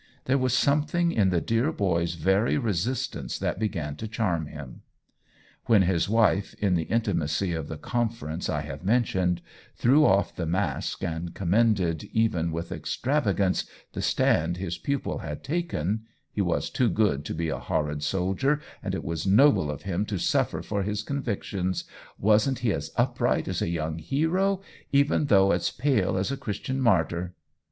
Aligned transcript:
There 0.25 0.39
was 0.39 0.55
something 0.57 1.11
in 1.11 1.29
the 1.29 1.41
dear 1.41 1.71
boy's 1.71 2.15
very 2.15 2.57
resist 2.57 3.15
ance 3.15 3.37
that 3.37 3.59
began 3.59 3.95
to 3.97 4.07
charm 4.07 4.47
him. 4.47 4.81
When 5.67 5.83
his 5.83 6.09
1 6.09 6.23
82 6.23 6.23
OWEN 6.23 6.33
WINGRAVE 6.33 6.47
wife, 6.47 6.53
in 6.63 6.73
the 6.73 6.91
intimacy 6.95 7.53
of 7.53 7.67
the 7.67 7.77
conference 7.77 8.49
I 8.49 8.61
have 8.61 8.83
mentioned, 8.83 9.43
threw 9.75 10.03
off 10.03 10.35
the 10.35 10.47
mask 10.47 11.03
and 11.03 11.35
commended 11.35 12.05
even 12.05 12.51
with 12.51 12.71
extravagance 12.71 13.67
the 13.93 14.01
stand 14.01 14.57
his 14.57 14.79
pupil 14.79 15.19
had 15.19 15.43
taken 15.43 16.05
(he 16.31 16.41
was 16.41 16.71
too 16.71 16.89
good 16.89 17.23
to 17.25 17.35
be 17.35 17.49
a 17.49 17.59
horrid 17.59 18.01
soldier, 18.01 18.59
and 18.81 18.95
it 18.95 19.03
was 19.03 19.27
noble 19.27 19.69
of 19.69 19.83
him 19.83 20.07
to 20.07 20.17
suffer 20.17 20.63
for 20.63 20.81
his 20.81 21.03
convictions— 21.03 21.83
wasn't 22.17 22.57
he 22.65 22.73
as 22.73 22.89
upright 22.95 23.47
as 23.47 23.61
a 23.61 23.69
young 23.69 23.99
hero, 23.99 24.61
even 24.91 25.25
though 25.25 25.51
as 25.51 25.69
pale 25.69 26.17
as 26.17 26.31
a 26.31 26.37
Christian 26.37 26.81
martyr?) 26.81 27.35